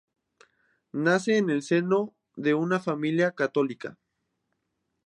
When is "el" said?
1.51-1.61